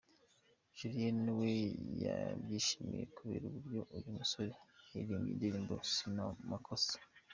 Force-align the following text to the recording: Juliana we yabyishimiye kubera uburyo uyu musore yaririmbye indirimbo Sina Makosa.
Juliana 0.77 1.31
we 1.41 1.51
yabyishimiye 2.03 3.03
kubera 3.15 3.43
uburyo 3.45 3.79
uyu 3.95 4.09
musore 4.17 4.51
yaririmbye 4.93 5.29
indirimbo 5.33 5.73
Sina 5.91 6.25
Makosa. 6.49 6.95